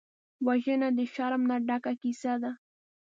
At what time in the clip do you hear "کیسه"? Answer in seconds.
2.01-2.33